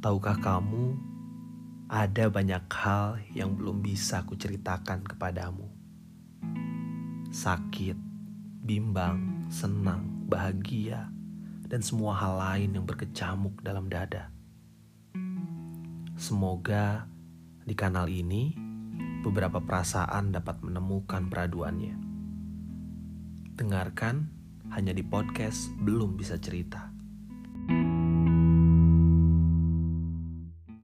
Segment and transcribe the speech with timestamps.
[0.00, 0.96] Tahukah kamu,
[1.84, 5.68] ada banyak hal yang belum bisa kuceritakan kepadamu.
[7.28, 8.00] Sakit,
[8.64, 11.12] bimbang, senang, bahagia,
[11.68, 14.32] dan semua hal lain yang berkecamuk dalam dada.
[16.16, 17.04] Semoga
[17.68, 18.56] di kanal ini
[19.20, 22.00] beberapa perasaan dapat menemukan peraduannya.
[23.52, 24.32] Dengarkan
[24.72, 26.99] hanya di podcast Belum Bisa Cerita.